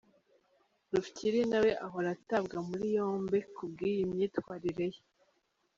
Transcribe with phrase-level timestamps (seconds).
[0.93, 4.99] Rufyiri nawe ahora atabwa muri yombi ku bw’iyi myitwarire ye.